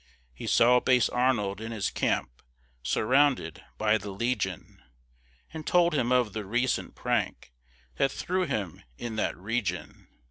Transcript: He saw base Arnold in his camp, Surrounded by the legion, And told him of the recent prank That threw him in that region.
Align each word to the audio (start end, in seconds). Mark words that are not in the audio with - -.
He 0.33 0.47
saw 0.47 0.79
base 0.79 1.09
Arnold 1.09 1.61
in 1.61 1.71
his 1.71 1.91
camp, 1.91 2.41
Surrounded 2.81 3.63
by 3.77 3.99
the 3.99 4.09
legion, 4.09 4.81
And 5.53 5.67
told 5.67 5.93
him 5.93 6.11
of 6.11 6.33
the 6.33 6.43
recent 6.43 6.95
prank 6.95 7.53
That 7.97 8.11
threw 8.11 8.47
him 8.47 8.81
in 8.97 9.15
that 9.17 9.37
region. 9.37 10.07